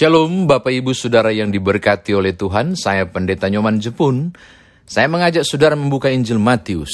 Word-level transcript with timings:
Shalom 0.00 0.48
Bapak 0.48 0.72
Ibu 0.72 0.96
Saudara 0.96 1.28
yang 1.28 1.52
diberkati 1.52 2.16
oleh 2.16 2.32
Tuhan, 2.32 2.72
saya 2.72 3.04
Pendeta 3.12 3.52
Nyoman 3.52 3.84
Jepun. 3.84 4.32
Saya 4.88 5.12
mengajak 5.12 5.44
saudara 5.44 5.76
membuka 5.76 6.08
Injil 6.08 6.40
Matius. 6.40 6.88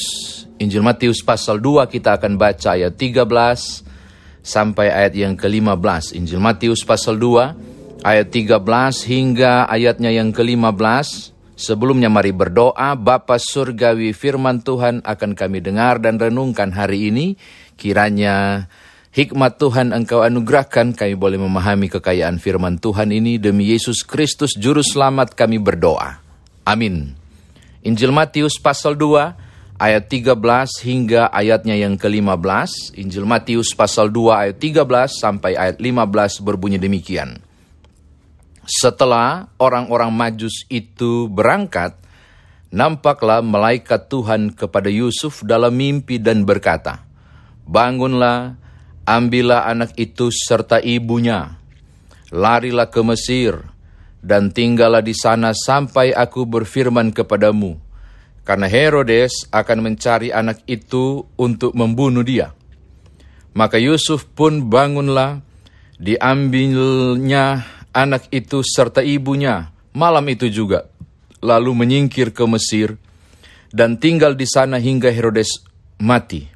Injil 0.58 0.82
Matius 0.82 1.22
pasal 1.22 1.62
2 1.62 1.86
kita 1.86 2.18
akan 2.18 2.34
baca 2.34 2.74
ayat 2.74 2.98
13 2.98 3.22
sampai 4.42 4.90
ayat 4.90 5.14
yang 5.14 5.38
ke-15. 5.38 6.18
Injil 6.18 6.42
Matius 6.42 6.82
pasal 6.82 7.14
2 7.22 8.02
ayat 8.02 8.26
13 8.26 8.58
hingga 9.06 9.70
ayatnya 9.70 10.10
yang 10.10 10.34
ke-15. 10.34 11.30
Sebelumnya 11.54 12.10
mari 12.10 12.34
berdoa, 12.34 12.98
Bapa 12.98 13.38
Surgawi 13.38 14.18
firman 14.18 14.66
Tuhan 14.66 15.06
akan 15.06 15.38
kami 15.38 15.62
dengar 15.62 16.02
dan 16.02 16.18
renungkan 16.18 16.74
hari 16.74 17.14
ini. 17.14 17.38
Kiranya 17.78 18.66
Hikmat 19.16 19.56
Tuhan 19.56 19.96
engkau 19.96 20.20
anugerahkan 20.20 20.92
kami 20.92 21.16
boleh 21.16 21.40
memahami 21.40 21.88
kekayaan 21.88 22.36
firman 22.36 22.76
Tuhan 22.76 23.08
ini 23.08 23.40
demi 23.40 23.72
Yesus 23.72 24.04
Kristus 24.04 24.52
Juru 24.52 24.84
Selamat 24.84 25.32
kami 25.32 25.56
berdoa. 25.56 26.20
Amin. 26.68 27.16
Injil 27.80 28.12
Matius 28.12 28.60
pasal 28.60 28.92
2 28.92 29.80
ayat 29.80 30.12
13 30.12 30.36
hingga 30.84 31.32
ayatnya 31.32 31.80
yang 31.80 31.96
ke-15. 31.96 32.92
Injil 33.00 33.24
Matius 33.24 33.72
pasal 33.72 34.12
2 34.12 34.52
ayat 34.52 34.56
13 34.60 34.84
sampai 35.08 35.56
ayat 35.56 35.80
15 35.80 36.44
berbunyi 36.44 36.76
demikian. 36.76 37.40
Setelah 38.68 39.48
orang-orang 39.56 40.12
majus 40.12 40.68
itu 40.68 41.32
berangkat, 41.32 41.96
nampaklah 42.68 43.40
malaikat 43.40 44.12
Tuhan 44.12 44.52
kepada 44.52 44.92
Yusuf 44.92 45.40
dalam 45.40 45.72
mimpi 45.72 46.20
dan 46.20 46.44
berkata, 46.44 47.00
Bangunlah, 47.64 48.65
Ambillah 49.06 49.70
anak 49.70 49.94
itu 49.94 50.34
serta 50.34 50.82
ibunya, 50.82 51.62
larilah 52.34 52.90
ke 52.90 53.06
Mesir, 53.06 53.62
dan 54.18 54.50
tinggallah 54.50 54.98
di 54.98 55.14
sana 55.14 55.54
sampai 55.54 56.10
aku 56.10 56.42
berfirman 56.42 57.14
kepadamu, 57.14 57.78
karena 58.42 58.66
Herodes 58.66 59.46
akan 59.54 59.78
mencari 59.86 60.34
anak 60.34 60.66
itu 60.66 61.22
untuk 61.38 61.78
membunuh 61.78 62.26
dia. 62.26 62.50
Maka 63.54 63.78
Yusuf 63.78 64.26
pun 64.26 64.66
bangunlah, 64.66 65.38
diambilnya 66.02 67.62
anak 67.94 68.26
itu 68.34 68.66
serta 68.66 69.06
ibunya 69.06 69.70
malam 69.94 70.26
itu 70.26 70.50
juga, 70.50 70.90
lalu 71.38 71.78
menyingkir 71.78 72.34
ke 72.34 72.42
Mesir, 72.44 72.98
dan 73.70 74.02
tinggal 74.02 74.34
di 74.34 74.50
sana 74.50 74.82
hingga 74.82 75.14
Herodes 75.14 75.62
mati. 76.02 76.55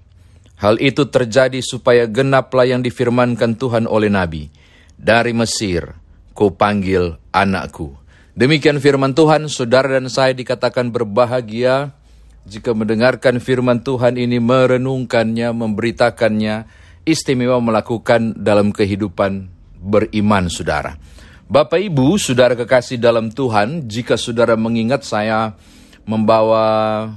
Hal 0.61 0.77
itu 0.77 1.08
terjadi 1.08 1.64
supaya 1.64 2.05
genaplah 2.05 2.69
yang 2.69 2.84
difirmankan 2.84 3.56
Tuhan 3.56 3.89
oleh 3.89 4.12
Nabi. 4.12 4.53
Dari 5.00 5.33
Mesir, 5.33 5.97
ku 6.36 6.52
panggil 6.52 7.17
anakku. 7.33 7.97
Demikian 8.36 8.77
firman 8.77 9.17
Tuhan, 9.17 9.48
saudara 9.48 9.97
dan 9.97 10.12
saya 10.12 10.36
dikatakan 10.36 10.92
berbahagia 10.92 11.97
jika 12.44 12.77
mendengarkan 12.77 13.41
firman 13.41 13.80
Tuhan 13.80 14.20
ini, 14.20 14.36
merenungkannya, 14.36 15.48
memberitakannya, 15.56 16.69
istimewa 17.08 17.56
melakukan 17.64 18.36
dalam 18.36 18.69
kehidupan 18.77 19.48
beriman 19.80 20.52
saudara. 20.52 21.00
Bapak 21.48 21.80
Ibu, 21.80 22.20
saudara 22.20 22.52
kekasih 22.52 23.00
dalam 23.00 23.33
Tuhan, 23.33 23.89
jika 23.89 24.20
saudara 24.20 24.61
mengingat 24.61 25.08
saya 25.08 25.56
membawa 26.05 27.08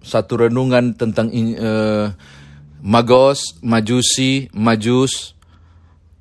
satu 0.00 0.48
renungan 0.48 0.96
tentang 0.96 1.28
uh, 1.32 2.08
Magos, 2.84 3.56
Majusi, 3.64 4.52
Majus, 4.52 5.32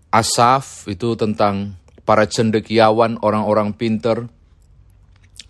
Asaf 0.08 0.88
itu 0.88 1.12
tentang 1.20 1.76
para 2.08 2.24
cendekiawan, 2.24 3.20
orang-orang 3.20 3.76
pinter, 3.76 4.32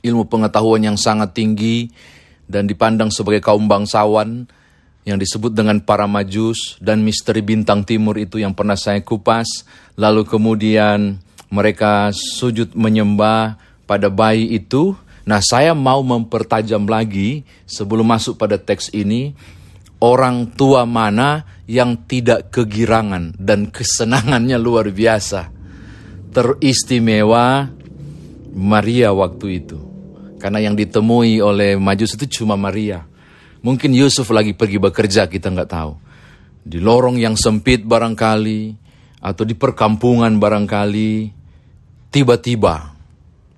ilmu 0.02 0.26
pengetahuan 0.26 0.82
yang 0.82 0.98
sangat 0.98 1.38
tinggi 1.38 1.94
dan 2.50 2.66
dipandang 2.66 3.14
sebagai 3.14 3.46
kaum 3.46 3.70
bangsawan 3.70 4.50
yang 5.06 5.22
disebut 5.22 5.54
dengan 5.54 5.86
para 5.86 6.10
majus 6.10 6.82
dan 6.82 7.06
misteri 7.06 7.46
bintang 7.46 7.86
timur 7.86 8.18
itu 8.18 8.42
yang 8.42 8.58
pernah 8.58 8.74
saya 8.74 8.98
kupas. 9.06 9.70
Lalu 9.94 10.26
kemudian 10.26 11.22
mereka 11.54 12.10
sujud 12.10 12.74
menyembah 12.74 13.62
pada 13.86 14.10
bayi 14.10 14.50
itu. 14.50 14.98
Nah 15.30 15.46
saya 15.46 15.78
mau 15.78 16.02
mempertajam 16.02 16.90
lagi 16.90 17.46
sebelum 17.70 18.10
masuk 18.10 18.34
pada 18.42 18.58
teks 18.58 18.90
ini 18.98 19.38
orang 20.04 20.52
tua 20.52 20.84
mana 20.84 21.64
yang 21.64 22.04
tidak 22.04 22.52
kegirangan 22.52 23.32
dan 23.40 23.72
kesenangannya 23.72 24.60
luar 24.60 24.92
biasa. 24.92 25.48
Teristimewa 26.36 27.72
Maria 28.52 29.16
waktu 29.16 29.64
itu. 29.64 29.80
Karena 30.44 30.60
yang 30.60 30.76
ditemui 30.76 31.40
oleh 31.40 31.80
Majus 31.80 32.20
itu 32.20 32.44
cuma 32.44 32.60
Maria. 32.60 33.08
Mungkin 33.64 33.96
Yusuf 33.96 34.28
lagi 34.36 34.52
pergi 34.52 34.76
bekerja, 34.76 35.32
kita 35.32 35.48
nggak 35.48 35.72
tahu. 35.72 35.94
Di 36.68 36.84
lorong 36.84 37.16
yang 37.16 37.40
sempit 37.40 37.88
barangkali, 37.88 38.84
atau 39.24 39.48
di 39.48 39.56
perkampungan 39.56 40.36
barangkali, 40.36 41.32
tiba-tiba 42.12 42.92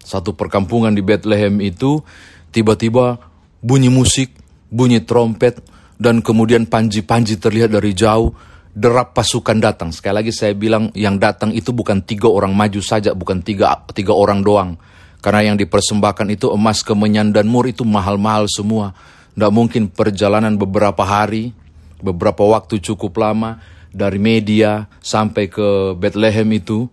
satu 0.06 0.38
perkampungan 0.38 0.94
di 0.94 1.02
Bethlehem 1.02 1.58
itu 1.66 2.06
tiba-tiba 2.54 3.18
bunyi 3.66 3.90
musik, 3.90 4.30
bunyi 4.70 5.02
trompet, 5.02 5.58
dan 5.96 6.20
kemudian 6.20 6.68
panji-panji 6.68 7.40
terlihat 7.40 7.72
dari 7.72 7.96
jauh, 7.96 8.36
derap 8.76 9.16
pasukan 9.16 9.58
datang. 9.60 9.90
Sekali 9.96 10.24
lagi 10.24 10.32
saya 10.36 10.52
bilang 10.52 10.92
yang 10.92 11.16
datang 11.16 11.56
itu 11.56 11.72
bukan 11.72 12.04
tiga 12.04 12.28
orang 12.28 12.52
maju 12.52 12.84
saja, 12.84 13.16
bukan 13.16 13.40
tiga, 13.40 13.72
tiga 13.96 14.12
orang 14.12 14.44
doang. 14.44 14.76
Karena 15.24 15.42
yang 15.42 15.58
dipersembahkan 15.58 16.28
itu 16.36 16.52
emas, 16.54 16.86
kemenyan, 16.86 17.34
dan 17.34 17.50
mur 17.50 17.66
itu 17.66 17.82
mahal-mahal 17.82 18.46
semua. 18.52 18.94
Tidak 19.34 19.52
mungkin 19.52 19.90
perjalanan 19.90 20.54
beberapa 20.60 21.02
hari, 21.02 21.56
beberapa 22.04 22.46
waktu 22.46 22.78
cukup 22.84 23.18
lama, 23.18 23.58
dari 23.90 24.20
media 24.20 24.86
sampai 25.00 25.48
ke 25.48 25.96
Bethlehem 25.96 26.46
itu, 26.52 26.86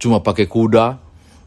cuma 0.00 0.24
pakai 0.24 0.48
kuda, 0.48 0.98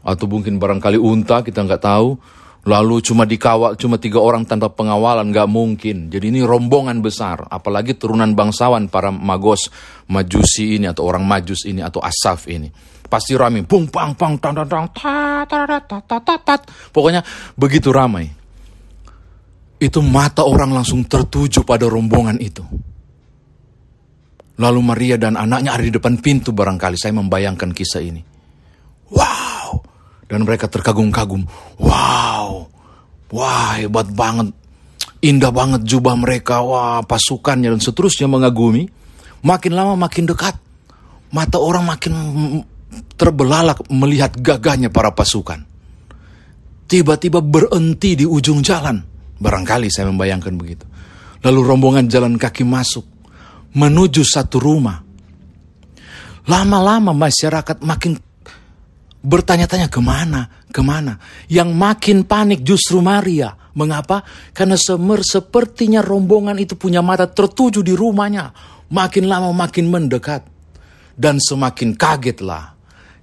atau 0.06 0.26
mungkin 0.30 0.56
barangkali 0.56 0.96
unta, 0.96 1.42
kita 1.44 1.66
nggak 1.66 1.82
tahu 1.82 2.16
Lalu 2.66 3.00
cuma 3.00 3.22
dikawal, 3.22 3.78
cuma 3.78 4.02
tiga 4.02 4.18
orang 4.18 4.42
tanpa 4.42 4.68
pengawalan, 4.74 5.30
nggak 5.30 5.48
mungkin. 5.48 6.10
Jadi 6.10 6.34
ini 6.34 6.40
rombongan 6.42 6.98
besar, 6.98 7.46
apalagi 7.46 7.94
turunan 7.94 8.34
bangsawan 8.34 8.90
para 8.90 9.14
magos, 9.14 9.70
majusi 10.10 10.76
ini, 10.76 10.90
atau 10.90 11.06
orang 11.06 11.22
majus 11.22 11.64
ini, 11.64 11.80
atau 11.80 12.02
asaf 12.02 12.50
ini. 12.50 12.68
Pasti 13.08 13.32
ramai, 13.38 13.64
pung 13.64 13.88
pang 13.88 14.12
pang 14.12 14.36
tang 14.36 14.52
tang 14.52 14.68
tang 14.68 14.86
ta 14.92 15.46
ta 15.48 15.64
ta 15.64 15.80
ta 15.80 16.18
ta 16.20 16.36
ta 16.36 16.54
Pokoknya 16.92 17.24
begitu 17.56 17.88
ramai. 17.88 18.28
Itu 19.78 20.02
mata 20.04 20.44
orang 20.44 20.74
langsung 20.74 21.06
tertuju 21.06 21.64
pada 21.64 21.88
rombongan 21.88 22.36
itu. 22.42 22.66
Lalu 24.58 24.80
Maria 24.82 25.16
dan 25.16 25.38
anaknya 25.38 25.78
ada 25.78 25.86
di 25.86 25.94
depan 25.94 26.18
pintu 26.18 26.50
barangkali. 26.50 26.98
Saya 26.98 27.14
membayangkan 27.14 27.70
kisah 27.70 28.02
ini. 28.02 28.37
Dan 30.28 30.44
mereka 30.44 30.68
terkagum-kagum. 30.68 31.48
Wow, 31.80 32.68
wah 33.32 33.80
hebat 33.80 34.12
banget. 34.12 34.52
Indah 35.24 35.50
banget 35.50 35.82
jubah 35.88 36.14
mereka, 36.14 36.60
wah 36.62 37.00
pasukannya 37.02 37.74
dan 37.74 37.80
seterusnya 37.80 38.28
mengagumi. 38.30 38.86
Makin 39.42 39.72
lama 39.72 39.96
makin 39.96 40.28
dekat. 40.28 40.54
Mata 41.32 41.58
orang 41.58 41.84
makin 41.88 42.12
terbelalak 43.16 43.82
melihat 43.90 44.36
gagahnya 44.36 44.92
para 44.92 45.10
pasukan. 45.16 45.64
Tiba-tiba 46.88 47.44
berhenti 47.44 48.16
di 48.16 48.24
ujung 48.24 48.64
jalan. 48.64 49.00
Barangkali 49.38 49.92
saya 49.92 50.08
membayangkan 50.08 50.54
begitu. 50.56 50.84
Lalu 51.44 51.60
rombongan 51.62 52.08
jalan 52.08 52.40
kaki 52.40 52.64
masuk. 52.64 53.04
Menuju 53.76 54.24
satu 54.24 54.56
rumah. 54.56 55.04
Lama-lama 56.48 57.12
masyarakat 57.12 57.84
makin 57.84 58.16
bertanya-tanya 59.28 59.92
ke 59.92 60.00
mana, 60.00 60.48
ke 60.72 60.80
mana. 60.80 61.20
Yang 61.52 61.70
makin 61.76 62.18
panik 62.24 62.64
justru 62.64 63.04
Maria. 63.04 63.52
Mengapa? 63.76 64.24
Karena 64.56 64.74
semer 64.74 65.20
sepertinya 65.22 66.00
rombongan 66.00 66.56
itu 66.56 66.74
punya 66.74 67.04
mata 67.04 67.28
tertuju 67.28 67.84
di 67.84 67.92
rumahnya. 67.92 68.50
Makin 68.88 69.28
lama 69.28 69.52
makin 69.52 69.92
mendekat. 69.92 70.48
Dan 71.12 71.36
semakin 71.36 71.92
kagetlah 71.92 72.78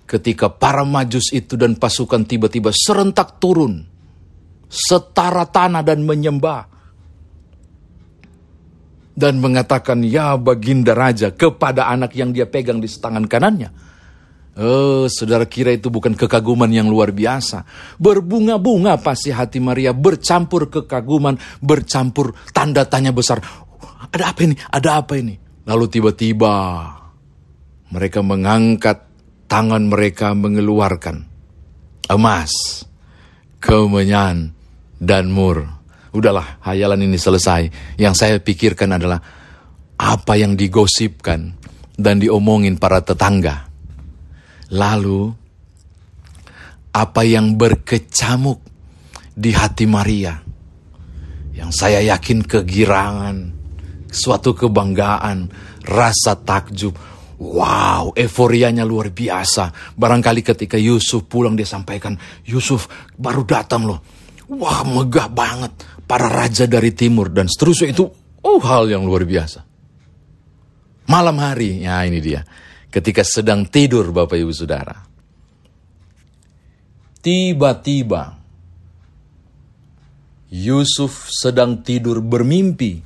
ketika 0.05 0.53
para 0.53 0.85
majus 0.85 1.33
itu 1.33 1.57
dan 1.57 1.73
pasukan 1.75 2.21
tiba-tiba 2.23 2.69
serentak 2.69 3.41
turun. 3.41 3.81
Setara 4.69 5.49
tanah 5.49 5.81
dan 5.81 6.05
menyembah. 6.05 6.77
Dan 9.15 9.39
mengatakan, 9.39 10.03
ya 10.03 10.35
baginda 10.35 10.91
raja 10.91 11.31
kepada 11.31 11.87
anak 11.87 12.19
yang 12.19 12.35
dia 12.35 12.43
pegang 12.43 12.83
di 12.83 12.91
tangan 12.91 13.23
kanannya 13.23 13.94
Oh, 14.55 15.03
saudara 15.11 15.43
kira 15.43 15.75
itu 15.75 15.91
bukan 15.91 16.15
kekaguman 16.15 16.71
yang 16.71 16.87
luar 16.87 17.11
biasa. 17.11 17.67
Berbunga-bunga 17.99 18.95
pasti 19.03 19.27
hati 19.27 19.59
Maria, 19.59 19.91
bercampur 19.91 20.71
kekaguman, 20.71 21.35
bercampur 21.59 22.31
tanda 22.55 22.87
tanya 22.87 23.11
besar. 23.11 23.43
Ada 24.15 24.31
apa 24.31 24.47
ini? 24.47 24.55
Ada 24.55 25.03
apa 25.03 25.19
ini? 25.19 25.35
Lalu 25.67 25.85
tiba-tiba 25.91 26.55
mereka 27.91 28.23
mengangkat 28.23 29.03
tangan 29.51 29.91
mereka 29.91 30.31
mengeluarkan 30.31 31.27
emas, 32.07 32.85
kemenyan, 33.59 34.55
dan 35.01 35.35
mur. 35.35 35.67
Udahlah, 36.15 36.63
hayalan 36.63 37.03
ini 37.03 37.19
selesai. 37.19 37.67
Yang 37.99 38.15
saya 38.15 38.35
pikirkan 38.39 38.95
adalah 38.95 39.19
apa 39.99 40.33
yang 40.39 40.55
digosipkan 40.55 41.59
dan 41.99 42.23
diomongin 42.23 42.79
para 42.79 43.03
tetangga. 43.03 43.64
Lalu, 44.73 45.29
apa 46.95 47.21
yang 47.21 47.53
berkecamuk 47.59 48.63
di 49.35 49.51
hati 49.51 49.85
Maria, 49.85 50.39
yang 51.53 51.69
saya 51.69 52.01
yakin 52.01 52.41
kegirangan, 52.47 53.37
suatu 54.09 54.55
kebanggaan, 54.55 55.51
rasa 55.85 56.39
takjub, 56.39 56.95
Wow, 57.35 58.15
euforianya 58.15 58.87
luar 58.87 59.11
biasa. 59.11 59.91
Barangkali 59.99 60.39
ketika 60.39 60.79
Yusuf 60.79 61.27
pulang 61.27 61.59
dia 61.59 61.67
sampaikan, 61.67 62.15
Yusuf 62.47 62.87
baru 63.19 63.43
datang 63.43 63.83
loh. 63.83 63.99
Wah, 64.55 64.87
megah 64.87 65.27
banget. 65.27 65.75
Para 66.07 66.31
raja 66.31 66.63
dari 66.63 66.95
timur 66.95 67.27
dan 67.33 67.51
seterusnya 67.51 67.91
itu, 67.91 68.07
oh 68.39 68.59
hal 68.63 68.87
yang 68.87 69.03
luar 69.03 69.27
biasa. 69.27 69.67
Malam 71.11 71.35
hari, 71.43 71.83
ya 71.83 71.99
ini 72.07 72.23
dia. 72.23 72.39
Ketika 72.95 73.27
sedang 73.27 73.67
tidur 73.67 74.15
Bapak 74.15 74.39
Ibu 74.39 74.55
Saudara. 74.55 74.95
Tiba-tiba, 77.19 78.39
Yusuf 80.47 81.27
sedang 81.27 81.83
tidur 81.83 82.23
bermimpi. 82.23 83.03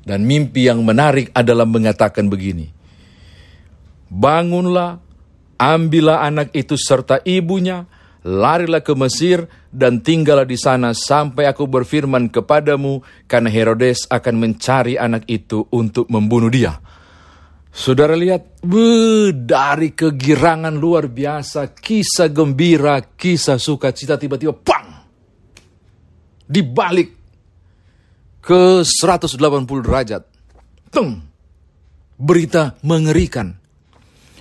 Dan 0.00 0.24
mimpi 0.24 0.64
yang 0.64 0.80
menarik 0.80 1.28
adalah 1.36 1.68
mengatakan 1.68 2.32
begini 2.32 2.80
bangunlah, 4.10 4.98
ambillah 5.56 6.26
anak 6.26 6.50
itu 6.52 6.74
serta 6.74 7.22
ibunya, 7.22 7.86
larilah 8.26 8.82
ke 8.82 8.92
Mesir 8.98 9.46
dan 9.70 10.02
tinggallah 10.02 10.44
di 10.44 10.58
sana 10.58 10.92
sampai 10.92 11.46
aku 11.46 11.64
berfirman 11.70 12.28
kepadamu 12.28 13.00
karena 13.30 13.48
Herodes 13.48 14.04
akan 14.10 14.34
mencari 14.36 14.98
anak 14.98 15.24
itu 15.30 15.64
untuk 15.70 16.10
membunuh 16.10 16.50
dia. 16.50 16.82
Saudara 17.70 18.18
lihat, 18.18 18.60
be, 18.66 19.30
dari 19.30 19.94
kegirangan 19.94 20.74
luar 20.74 21.06
biasa, 21.06 21.70
kisah 21.70 22.28
gembira, 22.28 22.98
kisah 23.14 23.62
sukacita 23.62 24.18
tiba-tiba 24.18 24.52
pang! 24.58 24.90
Dibalik 26.50 27.14
ke 28.42 28.82
180 28.82 29.38
derajat. 29.86 30.22
Tung! 30.90 31.22
Berita 32.20 32.74
mengerikan 32.82 33.60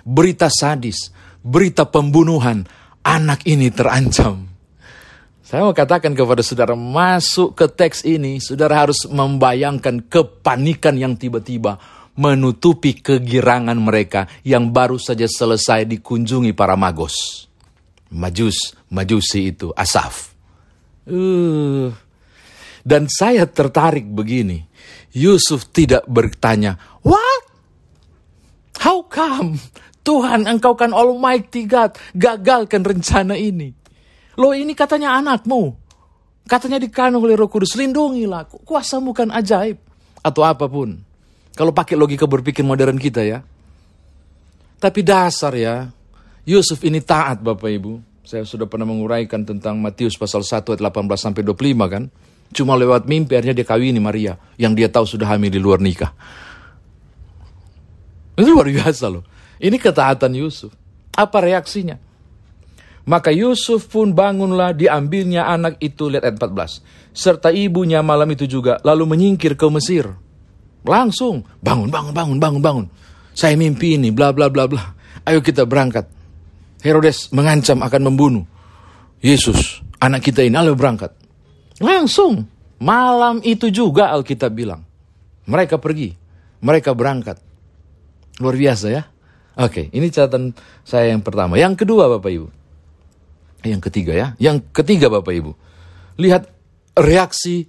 berita 0.09 0.49
sadis, 0.49 1.13
berita 1.45 1.85
pembunuhan, 1.85 2.65
anak 3.05 3.45
ini 3.45 3.69
terancam. 3.69 4.49
Saya 5.45 5.65
mau 5.65 5.73
katakan 5.73 6.13
kepada 6.13 6.45
saudara, 6.45 6.77
masuk 6.77 7.57
ke 7.57 7.65
teks 7.65 8.05
ini, 8.05 8.37
saudara 8.37 8.85
harus 8.85 9.09
membayangkan 9.09 10.05
kepanikan 10.05 10.93
yang 10.93 11.17
tiba-tiba 11.17 11.81
menutupi 12.19 12.99
kegirangan 12.99 13.79
mereka 13.79 14.27
yang 14.43 14.75
baru 14.75 14.99
saja 14.99 15.23
selesai 15.23 15.87
dikunjungi 15.87 16.51
para 16.51 16.75
magos. 16.75 17.47
Majus, 18.11 18.75
majusi 18.91 19.55
itu, 19.55 19.71
Asaf. 19.71 20.35
Uh. 21.07 21.95
Dan 22.83 23.07
saya 23.07 23.47
tertarik 23.47 24.03
begini, 24.03 24.67
Yusuf 25.15 25.71
tidak 25.71 26.03
bertanya, 26.11 26.75
what? 27.05 27.43
How 28.83 29.03
come? 29.07 29.55
Tuhan 30.03 30.47
engkau 30.47 30.73
kan 30.75 30.91
Almighty 30.91 31.69
God, 31.69 31.95
gagalkan 32.17 32.83
rencana 32.83 33.35
ini. 33.35 33.71
Loh 34.39 34.55
ini 34.55 34.71
katanya 34.73 35.19
anakmu. 35.19 35.75
Katanya 36.49 36.81
dikandung 36.81 37.27
oleh 37.27 37.37
roh 37.37 37.51
kudus, 37.51 37.77
lindungilah. 37.77 38.49
Kuasamu 38.65 39.13
kan 39.13 39.29
ajaib. 39.29 39.77
Atau 40.25 40.41
apa 40.41 40.65
pun. 40.65 41.08
Kalau 41.59 41.75
pakai 41.75 41.99
logika 41.99 42.23
berpikir 42.23 42.63
modern 42.63 42.95
kita 42.95 43.19
ya. 43.19 43.43
Tapi 44.79 45.03
dasar 45.03 45.51
ya, 45.59 45.91
Yusuf 46.47 46.79
ini 46.87 47.03
taat 47.03 47.43
Bapak 47.43 47.67
Ibu. 47.67 47.99
Saya 48.23 48.47
sudah 48.47 48.63
pernah 48.63 48.87
menguraikan 48.87 49.43
tentang 49.43 49.75
Matius 49.75 50.15
pasal 50.15 50.39
1 50.39 50.63
ayat 50.63 50.79
18 50.79 51.19
sampai 51.19 51.43
25 51.43 51.83
kan. 51.91 52.07
Cuma 52.55 52.79
lewat 52.79 53.11
mimpi 53.11 53.35
akhirnya 53.35 53.59
dia 53.59 53.67
kawini 53.67 53.99
Maria 53.99 54.39
yang 54.55 54.71
dia 54.71 54.87
tahu 54.87 55.03
sudah 55.03 55.27
hamil 55.35 55.51
di 55.51 55.59
luar 55.59 55.83
nikah. 55.83 56.15
Itu 58.39 58.55
luar 58.55 58.71
biasa 58.71 59.11
loh. 59.11 59.27
Ini 59.59 59.75
ketaatan 59.75 60.31
Yusuf. 60.39 60.71
Apa 61.11 61.43
reaksinya? 61.43 61.99
Maka 63.03 63.35
Yusuf 63.35 63.91
pun 63.91 64.15
bangunlah 64.15 64.71
diambilnya 64.71 65.43
anak 65.43 65.75
itu, 65.83 66.07
lihat 66.07 66.23
ayat 66.23 66.39
14. 66.39 66.79
Serta 67.11 67.51
ibunya 67.51 67.99
malam 67.99 68.31
itu 68.31 68.47
juga, 68.47 68.79
lalu 68.87 69.03
menyingkir 69.11 69.59
ke 69.59 69.67
Mesir. 69.67 70.28
Langsung, 70.83 71.43
bangun, 71.59 71.91
bangun, 71.91 72.13
bangun, 72.15 72.37
bangun, 72.39 72.61
bangun. 72.61 72.85
Saya 73.35 73.55
mimpi 73.59 73.99
ini, 73.99 74.11
bla 74.11 74.31
bla 74.31 74.47
bla 74.47 74.65
bla. 74.67 74.95
Ayo 75.27 75.43
kita 75.43 75.67
berangkat. 75.67 76.07
Herodes 76.79 77.29
mengancam 77.35 77.83
akan 77.83 78.01
membunuh 78.07 78.43
Yesus, 79.19 79.83
anak 79.99 80.23
kita 80.23 80.47
ini, 80.47 80.55
ayo 80.55 80.79
berangkat. 80.79 81.11
Langsung, 81.83 82.47
malam 82.79 83.43
itu 83.43 83.67
juga 83.67 84.15
Alkitab 84.15 84.51
bilang. 84.55 84.83
Mereka 85.43 85.75
pergi, 85.79 86.15
mereka 86.63 86.95
berangkat. 86.95 87.39
Luar 88.39 88.55
biasa 88.55 88.87
ya. 88.87 89.03
Oke, 89.59 89.91
ini 89.91 90.07
catatan 90.07 90.55
saya 90.87 91.11
yang 91.11 91.19
pertama. 91.19 91.59
Yang 91.59 91.83
kedua 91.83 92.07
Bapak 92.07 92.31
Ibu. 92.31 92.47
Yang 93.67 93.81
ketiga 93.91 94.15
ya. 94.15 94.27
Yang 94.39 94.71
ketiga 94.71 95.11
Bapak 95.11 95.35
Ibu. 95.35 95.51
Lihat 96.15 96.47
reaksi 96.95 97.67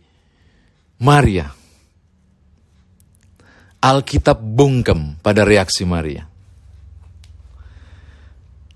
Maria. 1.03 1.51
Alkitab 3.81 4.37
bungkem 4.37 5.17
pada 5.25 5.41
reaksi 5.41 5.89
Maria. 5.89 6.29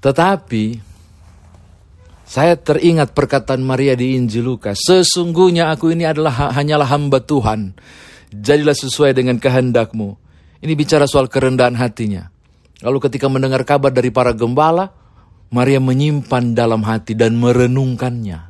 Tetapi 0.00 0.64
saya 2.24 2.56
teringat 2.56 3.12
perkataan 3.12 3.60
Maria 3.60 3.92
di 3.92 4.16
Injil 4.16 4.48
Lukas. 4.48 4.80
Sesungguhnya 4.80 5.68
aku 5.68 5.92
ini 5.92 6.08
adalah 6.08 6.56
hanyalah 6.56 6.88
hamba 6.88 7.20
Tuhan. 7.20 7.76
Jadilah 8.32 8.72
sesuai 8.72 9.12
dengan 9.12 9.36
kehendakmu. 9.36 10.16
Ini 10.64 10.72
bicara 10.72 11.04
soal 11.04 11.28
kerendahan 11.28 11.76
hatinya. 11.76 12.32
Lalu 12.80 13.04
ketika 13.04 13.28
mendengar 13.28 13.60
kabar 13.68 13.92
dari 13.92 14.08
para 14.08 14.32
gembala, 14.32 14.88
Maria 15.52 15.84
menyimpan 15.84 16.56
dalam 16.56 16.80
hati 16.80 17.12
dan 17.12 17.36
merenungkannya. 17.36 18.40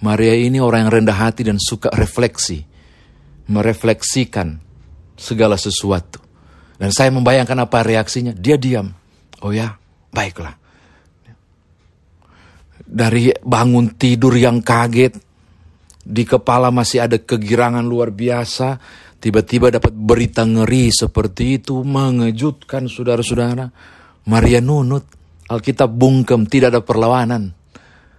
Maria 0.00 0.34
ini 0.34 0.64
orang 0.64 0.88
yang 0.88 0.92
rendah 1.04 1.18
hati 1.28 1.44
dan 1.44 1.60
suka 1.60 1.92
refleksi. 1.92 2.64
Merefleksikan 3.52 4.63
segala 5.14 5.58
sesuatu. 5.58 6.20
Dan 6.74 6.90
saya 6.90 7.10
membayangkan 7.14 7.64
apa 7.64 7.86
reaksinya. 7.86 8.34
Dia 8.34 8.58
diam. 8.58 8.90
Oh 9.40 9.54
ya, 9.54 9.74
baiklah. 10.10 10.58
Dari 12.84 13.32
bangun 13.40 13.96
tidur 13.96 14.36
yang 14.36 14.60
kaget, 14.60 15.16
di 16.04 16.22
kepala 16.28 16.68
masih 16.68 17.06
ada 17.08 17.16
kegirangan 17.16 17.82
luar 17.82 18.12
biasa, 18.12 18.76
Tiba-tiba 19.24 19.72
dapat 19.72 19.96
berita 19.96 20.44
ngeri 20.44 20.92
seperti 20.92 21.56
itu, 21.56 21.80
mengejutkan 21.80 22.92
saudara-saudara. 22.92 23.72
Maria 24.28 24.60
nunut, 24.60 25.08
Alkitab 25.48 25.88
bungkem, 25.88 26.44
tidak 26.44 26.76
ada 26.76 26.84
perlawanan. 26.84 27.48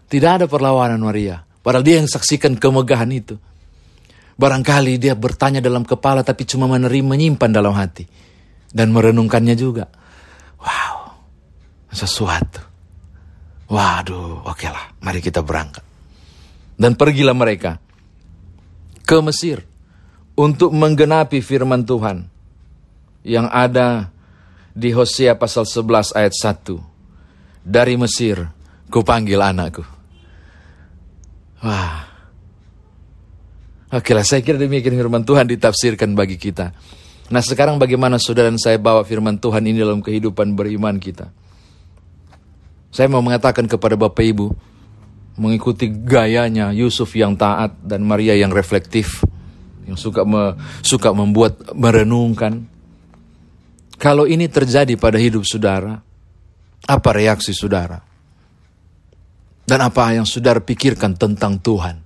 Tidak 0.09 0.31
ada 0.41 0.45
perlawanan 0.49 0.97
Maria. 0.97 1.45
Padahal 1.61 1.85
dia 1.85 2.01
yang 2.01 2.09
saksikan 2.09 2.57
kemegahan 2.57 3.05
itu. 3.13 3.37
Barangkali 4.35 4.99
dia 4.99 5.15
bertanya 5.15 5.63
dalam 5.63 5.87
kepala 5.87 6.19
tapi 6.19 6.43
cuma 6.43 6.67
menerima 6.67 7.07
menyimpan 7.15 7.51
dalam 7.51 7.71
hati. 7.71 8.03
Dan 8.75 8.91
merenungkannya 8.91 9.55
juga. 9.55 9.87
Wow, 10.59 11.15
sesuatu. 11.95 12.59
Waduh, 13.71 14.43
oke 14.43 14.67
lah, 14.67 14.91
mari 14.99 15.23
kita 15.23 15.39
berangkat. 15.39 15.81
Dan 16.75 16.99
pergilah 16.99 17.31
mereka 17.31 17.79
ke 19.07 19.17
Mesir 19.23 19.63
untuk 20.35 20.75
menggenapi 20.75 21.39
firman 21.39 21.87
Tuhan 21.87 22.27
yang 23.23 23.47
ada 23.47 24.11
di 24.75 24.91
Hosea 24.91 25.39
pasal 25.39 25.63
11 25.63 26.11
ayat 26.11 26.35
1. 26.35 27.63
Dari 27.63 27.95
Mesir, 27.95 28.43
kupanggil 28.91 29.39
anakku. 29.39 29.81
Wah. 31.63 32.04
Oke 33.93 34.17
lah, 34.17 34.25
saya 34.25 34.41
kira 34.41 34.57
demikian 34.57 34.97
firman 34.97 35.21
Tuhan 35.21 35.45
ditafsirkan 35.45 36.17
bagi 36.17 36.41
kita. 36.41 36.73
Nah 37.29 37.41
sekarang 37.41 37.77
bagaimana 37.77 38.17
saudara 38.17 38.49
dan 38.49 38.61
saya 38.61 38.77
bawa 38.77 39.05
firman 39.05 39.37
Tuhan 39.37 39.65
ini 39.65 39.81
dalam 39.81 40.01
kehidupan 40.01 40.57
beriman 40.57 40.97
kita. 40.97 41.29
Saya 42.89 43.11
mau 43.11 43.21
mengatakan 43.21 43.67
kepada 43.69 43.93
Bapak 43.97 44.23
Ibu, 44.23 44.47
mengikuti 45.37 45.91
gayanya 45.91 46.71
Yusuf 46.71 47.11
yang 47.17 47.35
taat 47.35 47.75
dan 47.83 48.05
Maria 48.07 48.33
yang 48.37 48.53
reflektif 48.53 49.25
yang 49.85 49.97
suka 49.97 50.25
me, 50.25 50.57
suka 50.81 51.13
membuat 51.13 51.61
merenungkan. 51.77 52.65
Kalau 53.95 54.27
ini 54.27 54.49
terjadi 54.49 54.97
pada 54.99 55.15
hidup 55.15 55.45
saudara, 55.47 56.01
Apa 56.85 57.17
reaksi 57.17 57.49
saudara? 57.49 57.97
Dan 59.65 59.81
apa 59.81 60.13
yang 60.13 60.29
saudara 60.29 60.61
pikirkan 60.61 61.17
tentang 61.17 61.57
Tuhan? 61.57 62.04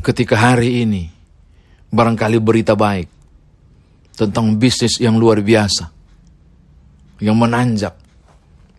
Ketika 0.00 0.38
hari 0.40 0.86
ini 0.86 1.10
barangkali 1.92 2.38
berita 2.40 2.72
baik 2.72 3.08
tentang 4.16 4.56
bisnis 4.56 4.96
yang 4.96 5.20
luar 5.20 5.44
biasa, 5.44 5.84
yang 7.20 7.36
menanjak, 7.36 7.92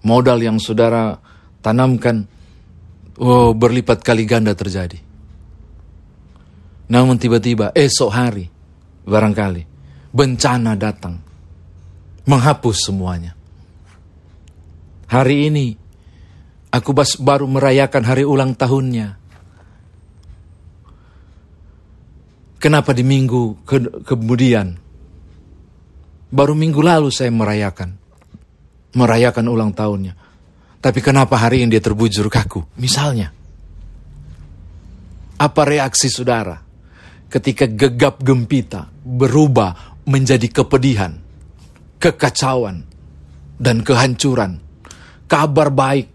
modal 0.01 0.41
yang 0.41 0.57
saudara 0.57 1.15
tanamkan, 1.61 2.25
oh 3.21 3.53
berlipat 3.53 4.01
kali 4.01 4.25
ganda 4.25 4.57
terjadi. 4.57 4.97
Namun 6.89 7.15
tiba-tiba 7.21 7.71
esok 7.73 8.11
hari, 8.11 8.45
barangkali 9.07 9.63
bencana 10.13 10.77
datang, 10.77 11.17
menghapus 12.29 12.77
semuanya. 12.85 13.33
Hari 15.09 15.49
ini, 15.49 15.73
aku 16.69 16.93
baru 17.21 17.49
merayakan 17.49 18.03
hari 18.05 18.23
ulang 18.25 18.53
tahunnya. 18.53 19.22
Kenapa 22.63 22.95
di 22.95 23.03
minggu 23.03 23.67
ke 23.67 24.07
kemudian? 24.07 24.79
Baru 26.31 26.55
minggu 26.55 26.79
lalu 26.79 27.11
saya 27.11 27.27
merayakan. 27.27 27.99
Merayakan 28.95 29.51
ulang 29.51 29.75
tahunnya. 29.75 30.15
Tapi 30.79 30.99
kenapa 31.03 31.35
hari 31.35 31.67
ini 31.67 31.75
dia 31.75 31.83
terbujur 31.83 32.31
kaku? 32.31 32.63
Misalnya. 32.79 33.35
Apa 35.43 35.61
reaksi 35.67 36.07
saudara? 36.07 36.55
Ketika 37.27 37.67
gegap 37.67 38.23
gempita 38.23 38.87
berubah 39.03 39.99
menjadi 40.07 40.47
kepedihan, 40.47 41.19
kekacauan, 41.99 42.87
dan 43.59 43.83
kehancuran. 43.83 44.63
Kabar 45.27 45.67
baik 45.67 46.07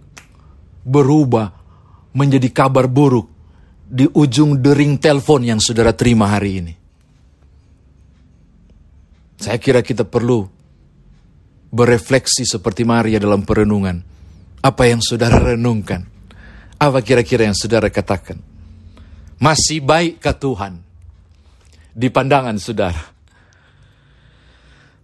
berubah 0.80 1.52
menjadi 2.16 2.48
kabar 2.48 2.88
buruk 2.88 3.37
di 3.88 4.04
ujung 4.04 4.60
dering 4.60 5.00
telepon 5.00 5.40
yang 5.40 5.60
saudara 5.64 5.96
terima 5.96 6.28
hari 6.28 6.60
ini. 6.60 6.74
Saya 9.40 9.56
kira 9.56 9.80
kita 9.80 10.04
perlu 10.04 10.44
berefleksi 11.72 12.44
seperti 12.44 12.84
Maria 12.84 13.16
dalam 13.16 13.48
perenungan. 13.48 14.04
Apa 14.60 14.92
yang 14.92 15.00
saudara 15.00 15.40
renungkan? 15.40 16.04
Apa 16.76 17.00
kira-kira 17.00 17.48
yang 17.48 17.56
saudara 17.56 17.88
katakan? 17.88 18.36
Masih 19.40 19.80
baik 19.80 20.20
ke 20.20 20.32
Tuhan 20.36 20.82
di 21.94 22.10
pandangan 22.12 22.58
saudara? 22.60 23.02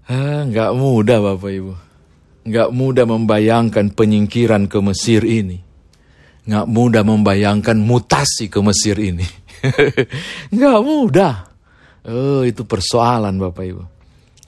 Ah, 0.05 0.45
nggak 0.45 0.71
mudah 0.77 1.19
Bapak 1.23 1.53
Ibu. 1.55 1.75
Nggak 2.45 2.69
mudah 2.77 3.07
membayangkan 3.09 3.95
penyingkiran 3.97 4.69
ke 4.69 4.79
Mesir 4.85 5.25
ini 5.25 5.74
nggak 6.45 6.67
mudah 6.69 7.03
membayangkan 7.03 7.77
mutasi 7.81 8.53
ke 8.53 8.61
Mesir 8.61 8.97
ini. 9.01 9.25
nggak 10.55 10.81
mudah. 10.85 11.35
Oh, 12.05 12.45
itu 12.45 12.69
persoalan 12.69 13.41
Bapak 13.41 13.65
Ibu. 13.65 13.85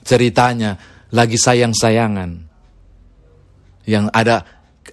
Ceritanya 0.05 0.77
lagi 1.09 1.41
sayang-sayangan. 1.41 2.45
Yang 3.87 4.05
ada 4.13 4.35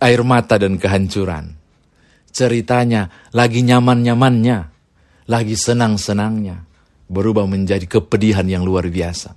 air 0.01 0.23
mata 0.25 0.57
dan 0.57 0.81
kehancuran. 0.81 1.53
Ceritanya 2.33 3.31
lagi 3.37 3.61
nyaman-nyamannya. 3.61 4.59
Lagi 5.29 5.57
senang-senangnya. 5.61 6.65
Berubah 7.05 7.45
menjadi 7.45 7.85
kepedihan 7.85 8.49
yang 8.49 8.65
luar 8.65 8.89
biasa. 8.89 9.37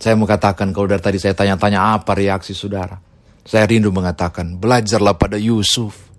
Saya 0.00 0.16
mau 0.16 0.28
katakan 0.28 0.72
kalau 0.72 0.88
dari 0.88 1.00
tadi 1.00 1.18
saya 1.20 1.32
tanya-tanya 1.32 1.96
apa 1.96 2.12
reaksi 2.12 2.52
saudara. 2.52 2.96
Saya 3.44 3.64
rindu 3.64 3.88
mengatakan, 3.92 4.60
belajarlah 4.60 5.16
pada 5.16 5.40
Yusuf 5.40 6.09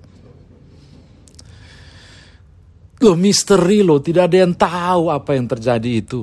Loh 3.01 3.17
misteri 3.17 3.81
loh, 3.81 3.97
tidak 3.97 4.29
ada 4.29 4.37
yang 4.45 4.53
tahu 4.53 5.09
apa 5.09 5.33
yang 5.33 5.49
terjadi 5.49 5.91
itu. 6.05 6.21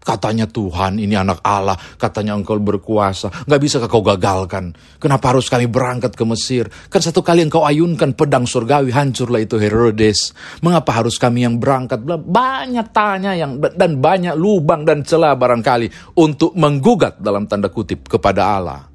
Katanya 0.00 0.48
Tuhan 0.48 0.96
ini 0.96 1.12
anak 1.12 1.44
Allah, 1.44 1.76
katanya 2.00 2.32
engkau 2.32 2.56
berkuasa, 2.56 3.44
nggak 3.44 3.60
bisa 3.60 3.76
kau 3.84 4.00
gagalkan. 4.00 4.72
Kenapa 4.96 5.36
harus 5.36 5.52
kami 5.52 5.68
berangkat 5.68 6.16
ke 6.16 6.24
Mesir? 6.24 6.72
Kan 6.88 7.04
satu 7.04 7.20
kali 7.20 7.44
engkau 7.44 7.68
ayunkan 7.68 8.16
pedang 8.16 8.48
surgawi, 8.48 8.96
hancurlah 8.96 9.44
itu 9.44 9.60
Herodes. 9.60 10.32
Mengapa 10.64 11.04
harus 11.04 11.20
kami 11.20 11.44
yang 11.44 11.60
berangkat? 11.60 12.00
Banyak 12.00 12.88
tanya 12.96 13.36
yang 13.36 13.60
dan 13.60 14.00
banyak 14.00 14.32
lubang 14.40 14.88
dan 14.88 15.04
celah 15.04 15.36
barangkali 15.36 16.16
untuk 16.16 16.56
menggugat 16.56 17.20
dalam 17.20 17.44
tanda 17.44 17.68
kutip 17.68 18.08
kepada 18.08 18.56
Allah. 18.56 18.88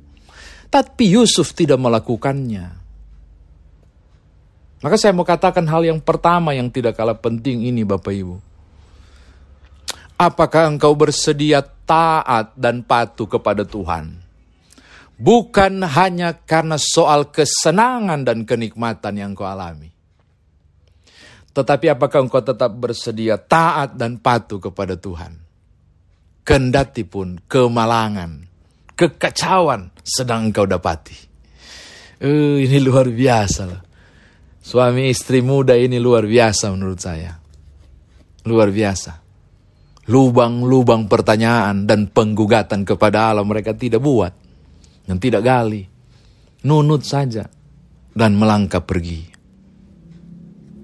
Tapi 0.73 1.05
Yusuf 1.13 1.53
tidak 1.53 1.77
melakukannya. 1.77 2.84
Maka 4.83 4.95
saya 4.99 5.15
mau 5.15 5.23
katakan 5.23 5.63
hal 5.71 5.87
yang 5.87 5.99
pertama 6.03 6.51
yang 6.51 6.67
tidak 6.67 6.99
kalah 6.99 7.15
penting 7.15 7.63
ini 7.63 7.87
Bapak 7.87 8.11
Ibu. 8.11 8.35
Apakah 10.15 10.71
engkau 10.71 10.95
bersedia 10.95 11.63
taat 11.63 12.55
dan 12.55 12.83
patuh 12.83 13.27
kepada 13.27 13.67
Tuhan? 13.67 14.23
Bukan 15.15 15.79
hanya 15.83 16.35
karena 16.43 16.75
soal 16.75 17.31
kesenangan 17.31 18.27
dan 18.27 18.43
kenikmatan 18.43 19.15
yang 19.15 19.31
kau 19.31 19.47
alami. 19.47 19.95
Tetapi 21.55 21.87
apakah 21.87 22.27
engkau 22.27 22.43
tetap 22.43 22.75
bersedia 22.75 23.39
taat 23.39 23.95
dan 23.95 24.19
patuh 24.19 24.59
kepada 24.59 24.99
Tuhan? 24.99 25.39
Kendati 26.43 27.07
pun 27.07 27.39
kemalangan, 27.47 28.43
kekacauan 28.91 29.95
sedang 30.03 30.51
engkau 30.51 30.67
dapati. 30.67 31.15
Uh, 32.19 32.59
ini 32.59 32.79
luar 32.83 33.07
biasa 33.07 33.61
loh. 33.67 33.84
Suami 34.65 35.13
istri 35.13 35.45
muda 35.45 35.77
ini 35.77 36.01
luar 36.01 36.25
biasa 36.25 36.73
menurut 36.73 36.97
saya. 36.97 37.37
Luar 38.49 38.73
biasa. 38.73 39.21
Lubang-lubang 40.09 41.05
pertanyaan 41.05 41.85
dan 41.85 42.09
penggugatan 42.09 42.81
kepada 42.81 43.29
Allah 43.29 43.45
mereka 43.45 43.77
tidak 43.77 44.01
buat. 44.01 44.33
Dan 45.05 45.21
tidak 45.21 45.45
gali. 45.45 45.85
Nunut 46.65 47.05
saja. 47.05 47.45
Dan 48.09 48.41
melangkah 48.41 48.81
pergi. 48.81 49.21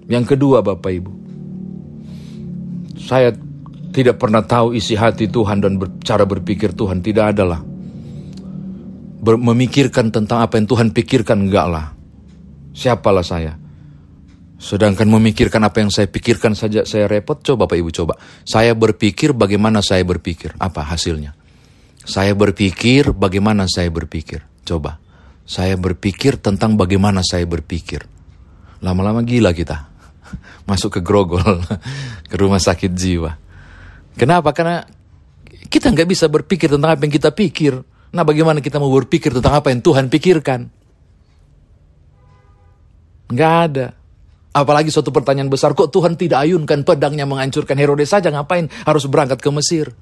Yang 0.06 0.38
kedua 0.38 0.62
Bapak 0.62 0.92
Ibu. 1.02 1.12
Saya 3.02 3.34
tidak 3.90 4.22
pernah 4.22 4.46
tahu 4.46 4.78
isi 4.78 4.94
hati 4.94 5.26
Tuhan 5.26 5.58
dan 5.58 5.82
cara 6.06 6.22
berpikir 6.22 6.70
Tuhan. 6.70 7.02
Tidak 7.02 7.34
adalah. 7.34 7.58
Ber 9.22 9.34
memikirkan 9.42 10.14
tentang 10.14 10.38
apa 10.38 10.54
yang 10.54 10.70
Tuhan 10.70 10.94
pikirkan 10.94 11.50
enggak 11.50 11.66
lah. 11.66 11.86
Siapalah 12.78 13.26
saya? 13.26 13.61
Sedangkan 14.62 15.10
memikirkan 15.10 15.58
apa 15.66 15.82
yang 15.82 15.90
saya 15.90 16.06
pikirkan 16.06 16.54
saja 16.54 16.86
saya 16.86 17.10
repot, 17.10 17.42
coba 17.42 17.66
Bapak 17.66 17.82
Ibu 17.82 17.90
coba. 17.90 18.14
Saya 18.46 18.78
berpikir 18.78 19.34
bagaimana 19.34 19.82
saya 19.82 20.06
berpikir, 20.06 20.54
apa 20.54 20.86
hasilnya? 20.86 21.34
Saya 22.06 22.30
berpikir 22.38 23.10
bagaimana 23.10 23.66
saya 23.66 23.90
berpikir. 23.90 24.46
Coba. 24.62 25.02
Saya 25.42 25.74
berpikir 25.74 26.38
tentang 26.38 26.78
bagaimana 26.78 27.26
saya 27.26 27.42
berpikir. 27.42 28.06
Lama-lama 28.78 29.26
gila 29.26 29.50
kita. 29.50 29.90
Masuk 30.70 30.94
ke 30.94 31.00
grogol, 31.02 31.42
ke 32.30 32.34
rumah 32.38 32.62
sakit 32.62 32.94
jiwa. 32.94 33.34
Kenapa? 34.14 34.54
Karena 34.54 34.86
kita 35.66 35.90
nggak 35.90 36.06
bisa 36.06 36.30
berpikir 36.30 36.70
tentang 36.70 36.94
apa 36.94 37.02
yang 37.02 37.10
kita 37.10 37.34
pikir. 37.34 37.82
Nah 38.14 38.22
bagaimana 38.22 38.62
kita 38.62 38.78
mau 38.78 38.94
berpikir 38.94 39.34
tentang 39.34 39.58
apa 39.58 39.74
yang 39.74 39.82
Tuhan 39.82 40.06
pikirkan? 40.06 40.60
Nggak 43.26 43.54
ada. 43.66 43.86
Apalagi 44.52 44.92
suatu 44.92 45.08
pertanyaan 45.08 45.48
besar, 45.48 45.72
kok 45.72 45.88
Tuhan 45.88 46.12
tidak 46.12 46.44
ayunkan 46.44 46.84
pedangnya 46.84 47.24
menghancurkan 47.24 47.72
Herodes 47.80 48.12
saja, 48.12 48.28
ngapain 48.28 48.68
harus 48.84 49.08
berangkat 49.08 49.40
ke 49.40 49.48
Mesir? 49.48 49.96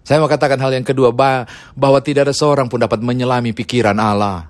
Saya 0.00 0.24
mau 0.24 0.26
katakan 0.26 0.56
hal 0.56 0.72
yang 0.72 0.82
kedua, 0.82 1.12
bahwa 1.12 2.00
tidak 2.00 2.32
ada 2.32 2.34
seorang 2.34 2.72
pun 2.72 2.80
dapat 2.80 3.04
menyelami 3.04 3.52
pikiran 3.52 4.00
Allah. 4.00 4.48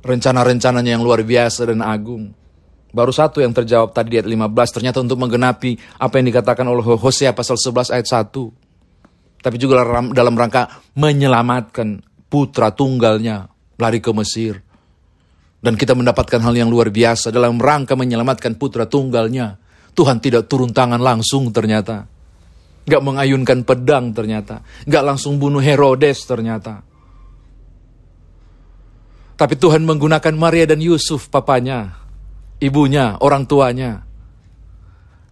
Rencana-rencananya 0.00 0.96
yang 0.96 1.04
luar 1.04 1.20
biasa 1.20 1.68
dan 1.68 1.84
agung. 1.84 2.32
Baru 2.96 3.12
satu 3.12 3.44
yang 3.44 3.52
terjawab 3.52 3.92
tadi 3.92 4.16
di 4.16 4.24
ayat 4.24 4.32
15, 4.32 4.74
ternyata 4.80 5.04
untuk 5.04 5.20
menggenapi 5.20 6.00
apa 6.00 6.16
yang 6.16 6.32
dikatakan 6.32 6.64
oleh 6.64 6.80
Hosea 6.80 7.36
pasal 7.36 7.60
11 7.60 7.92
ayat 7.92 8.08
1. 8.08 9.44
Tapi 9.44 9.56
juga 9.60 9.84
dalam 10.16 10.32
rangka 10.32 10.80
menyelamatkan 10.96 12.00
putra 12.32 12.72
tunggalnya 12.72 13.52
lari 13.76 14.00
ke 14.00 14.08
Mesir. 14.16 14.63
Dan 15.64 15.80
kita 15.80 15.96
mendapatkan 15.96 16.44
hal 16.44 16.52
yang 16.52 16.68
luar 16.68 16.92
biasa 16.92 17.32
dalam 17.32 17.56
rangka 17.56 17.96
menyelamatkan 17.96 18.60
putra 18.60 18.84
tunggalnya. 18.84 19.56
Tuhan 19.96 20.20
tidak 20.20 20.44
turun 20.44 20.76
tangan 20.76 21.00
langsung 21.00 21.48
ternyata. 21.56 22.04
Gak 22.84 23.00
mengayunkan 23.00 23.64
pedang 23.64 24.12
ternyata. 24.12 24.60
Gak 24.84 25.00
langsung 25.00 25.40
bunuh 25.40 25.64
Herodes 25.64 26.20
ternyata. 26.28 26.84
Tapi 29.40 29.54
Tuhan 29.56 29.88
menggunakan 29.88 30.34
Maria 30.36 30.68
dan 30.68 30.84
Yusuf 30.84 31.32
papanya, 31.32 31.96
ibunya, 32.60 33.16
orang 33.24 33.48
tuanya. 33.48 34.04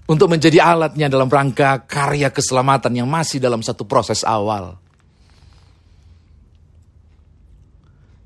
Untuk 0.08 0.32
menjadi 0.32 0.64
alatnya 0.64 1.12
dalam 1.12 1.28
rangka 1.28 1.84
karya 1.84 2.32
keselamatan 2.32 3.04
yang 3.04 3.06
masih 3.06 3.36
dalam 3.36 3.60
satu 3.60 3.84
proses 3.84 4.24
awal. 4.24 4.80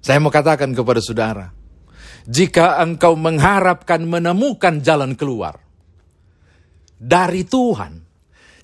Saya 0.00 0.22
mau 0.22 0.30
katakan 0.30 0.70
kepada 0.70 1.02
saudara, 1.02 1.55
jika 2.26 2.82
engkau 2.82 3.14
mengharapkan 3.14 4.02
menemukan 4.02 4.82
jalan 4.82 5.14
keluar 5.14 5.62
dari 6.98 7.46
Tuhan, 7.46 8.02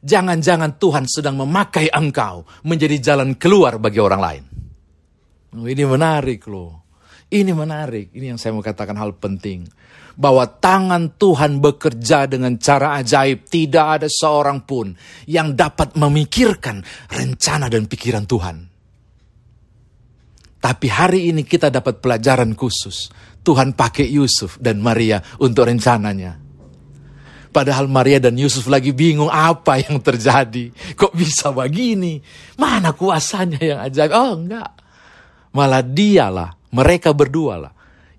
jangan-jangan 0.02 0.82
Tuhan 0.82 1.06
sedang 1.06 1.38
memakai 1.38 1.86
engkau 1.94 2.42
menjadi 2.66 2.98
jalan 2.98 3.38
keluar 3.38 3.78
bagi 3.78 4.02
orang 4.02 4.20
lain. 4.20 4.44
Oh, 5.52 5.68
ini 5.68 5.84
menarik 5.86 6.48
loh. 6.50 6.82
Ini 7.32 7.52
menarik. 7.56 8.12
Ini 8.12 8.34
yang 8.34 8.38
saya 8.40 8.52
mau 8.52 8.64
katakan 8.64 8.96
hal 8.96 9.16
penting. 9.16 9.64
Bahwa 10.12 10.44
tangan 10.44 11.16
Tuhan 11.16 11.64
bekerja 11.64 12.28
dengan 12.28 12.60
cara 12.60 13.00
ajaib. 13.00 13.48
Tidak 13.48 13.86
ada 14.00 14.08
seorang 14.08 14.68
pun 14.68 14.92
yang 15.28 15.56
dapat 15.56 15.96
memikirkan 15.96 16.84
rencana 17.08 17.72
dan 17.72 17.88
pikiran 17.88 18.28
Tuhan. 18.28 18.71
Tapi 20.62 20.86
hari 20.86 21.34
ini 21.34 21.42
kita 21.42 21.74
dapat 21.74 21.98
pelajaran 21.98 22.54
khusus. 22.54 23.10
Tuhan 23.42 23.74
pakai 23.74 24.06
Yusuf 24.06 24.62
dan 24.62 24.78
Maria 24.78 25.18
untuk 25.42 25.66
rencananya. 25.66 26.38
Padahal 27.50 27.90
Maria 27.90 28.22
dan 28.22 28.38
Yusuf 28.38 28.70
lagi 28.70 28.94
bingung 28.94 29.26
apa 29.26 29.82
yang 29.82 29.98
terjadi. 29.98 30.70
Kok 30.94 31.18
bisa 31.18 31.50
begini? 31.50 32.22
Mana 32.56 32.94
kuasanya 32.94 33.58
yang 33.58 33.80
ajaib? 33.82 34.14
Oh 34.14 34.38
enggak. 34.38 34.70
Malah 35.52 35.82
dialah, 35.82 36.54
mereka 36.72 37.10
berdua 37.12 37.58
lah 37.58 37.72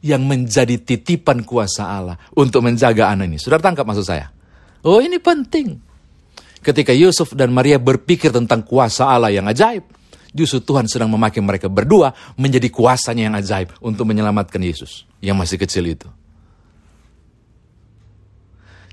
yang 0.04 0.28
menjadi 0.28 0.76
titipan 0.84 1.48
kuasa 1.48 1.88
Allah 1.88 2.20
untuk 2.36 2.62
menjaga 2.62 3.10
anak 3.10 3.32
ini. 3.32 3.38
Sudah 3.40 3.58
tangkap 3.58 3.88
maksud 3.88 4.04
saya? 4.04 4.28
Oh 4.84 5.00
ini 5.00 5.18
penting. 5.18 5.80
Ketika 6.60 6.92
Yusuf 6.92 7.32
dan 7.34 7.56
Maria 7.56 7.80
berpikir 7.80 8.30
tentang 8.36 8.68
kuasa 8.68 9.08
Allah 9.08 9.32
yang 9.32 9.48
ajaib, 9.48 9.88
Justru 10.34 10.66
Tuhan 10.66 10.90
sedang 10.90 11.14
memakai 11.14 11.46
mereka 11.46 11.70
berdua 11.70 12.18
menjadi 12.34 12.66
kuasanya 12.74 13.30
yang 13.30 13.36
ajaib 13.38 13.70
untuk 13.86 14.10
menyelamatkan 14.10 14.58
Yesus 14.58 15.06
yang 15.22 15.38
masih 15.38 15.62
kecil 15.62 15.86
itu. 15.86 16.10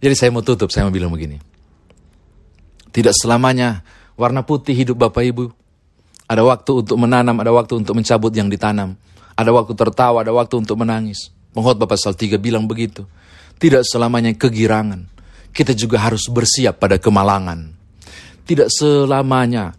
Jadi 0.00 0.14
saya 0.16 0.28
mau 0.32 0.44
tutup, 0.44 0.68
saya 0.68 0.84
mau 0.84 0.92
bilang 0.92 1.08
begini. 1.08 1.40
Tidak 2.92 3.16
selamanya 3.16 3.80
warna 4.20 4.44
putih 4.44 4.76
hidup 4.76 5.00
Bapak 5.08 5.24
Ibu. 5.24 5.44
Ada 6.28 6.44
waktu 6.44 6.84
untuk 6.84 6.96
menanam, 7.00 7.36
ada 7.40 7.52
waktu 7.52 7.80
untuk 7.80 7.96
mencabut 7.96 8.32
yang 8.36 8.52
ditanam. 8.52 8.96
Ada 9.32 9.50
waktu 9.50 9.72
tertawa, 9.72 10.20
ada 10.20 10.32
waktu 10.36 10.60
untuk 10.60 10.76
menangis. 10.76 11.32
Bapak 11.56 11.96
pasal 11.96 12.14
3 12.14 12.36
bilang 12.36 12.68
begitu. 12.68 13.08
Tidak 13.56 13.84
selamanya 13.84 14.32
kegirangan. 14.36 15.08
Kita 15.50 15.74
juga 15.74 16.00
harus 16.00 16.28
bersiap 16.30 16.78
pada 16.78 16.96
kemalangan. 16.96 17.74
Tidak 18.46 18.68
selamanya 18.72 19.74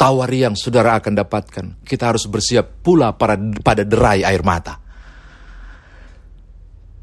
tawar 0.00 0.32
yang 0.32 0.56
saudara 0.56 0.96
akan 0.96 1.12
dapatkan. 1.12 1.66
Kita 1.84 2.08
harus 2.08 2.24
bersiap 2.24 2.80
pula 2.80 3.12
pada, 3.12 3.36
pada 3.60 3.84
derai 3.84 4.24
air 4.24 4.40
mata. 4.40 4.80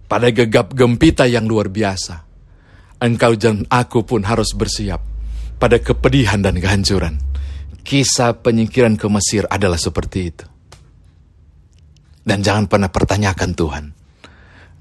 Pada 0.09 0.33
gegap 0.33 0.73
gempita 0.73 1.29
yang 1.29 1.45
luar 1.45 1.69
biasa. 1.69 2.25
Engkau 2.97 3.37
dan 3.37 3.69
aku 3.69 4.01
pun 4.01 4.25
harus 4.25 4.57
bersiap 4.57 4.97
pada 5.61 5.77
kepedihan 5.77 6.41
dan 6.41 6.57
kehancuran. 6.57 7.21
Kisah 7.85 8.41
penyingkiran 8.41 8.97
ke 8.97 9.05
Mesir 9.13 9.45
adalah 9.45 9.77
seperti 9.77 10.19
itu. 10.25 10.45
Dan 12.25 12.41
jangan 12.41 12.65
pernah 12.65 12.89
pertanyakan 12.89 13.51
Tuhan. 13.53 13.85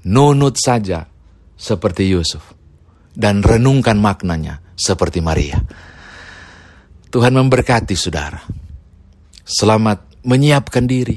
Nunut 0.09 0.57
saja 0.57 1.05
seperti 1.53 2.09
Yusuf. 2.09 2.57
Dan 3.13 3.45
renungkan 3.45 4.01
maknanya 4.01 4.73
seperti 4.73 5.21
Maria. 5.21 5.61
Tuhan 7.07 7.31
memberkati 7.31 7.95
saudara. 7.95 8.39
Selamat 9.47 10.23
menyiapkan 10.27 10.83
diri. 10.83 11.15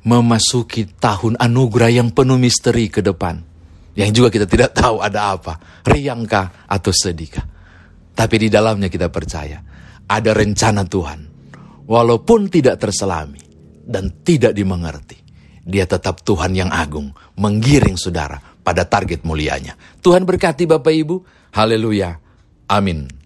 Memasuki 0.00 0.88
tahun 0.96 1.36
anugerah 1.36 1.92
yang 1.92 2.08
penuh 2.16 2.40
misteri 2.40 2.88
ke 2.88 3.04
depan. 3.04 3.36
Yang 3.92 4.10
juga 4.16 4.28
kita 4.32 4.46
tidak 4.48 4.72
tahu 4.72 5.04
ada 5.04 5.36
apa. 5.36 5.84
Riangkah 5.84 6.64
atau 6.64 6.88
sedihkah. 6.88 7.44
Tapi 8.16 8.36
di 8.40 8.48
dalamnya 8.48 8.88
kita 8.88 9.12
percaya. 9.12 9.60
Ada 10.08 10.32
rencana 10.32 10.88
Tuhan. 10.88 11.20
Walaupun 11.84 12.48
tidak 12.48 12.80
terselami. 12.80 13.44
Dan 13.84 14.24
tidak 14.24 14.56
dimengerti. 14.56 15.20
Dia 15.60 15.84
tetap 15.84 16.24
Tuhan 16.24 16.56
yang 16.56 16.72
agung. 16.72 17.12
Menggiring 17.36 18.00
saudara 18.00 18.40
pada 18.40 18.88
target 18.88 19.20
mulianya. 19.28 19.76
Tuhan 20.00 20.24
berkati 20.24 20.64
Bapak 20.64 20.94
Ibu. 20.96 21.16
Haleluya. 21.52 22.16
Amin. 22.72 23.19